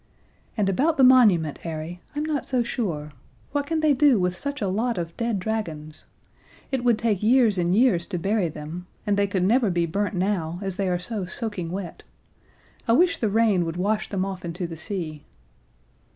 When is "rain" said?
13.29-13.63